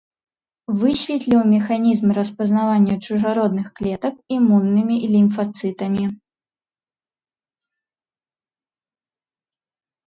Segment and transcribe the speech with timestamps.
[0.79, 6.09] Высветліў механізм распазнавання чужародных клетак імуннымі лімфацытамі.